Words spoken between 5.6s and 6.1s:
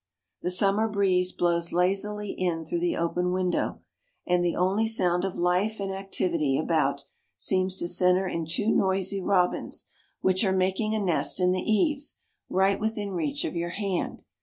and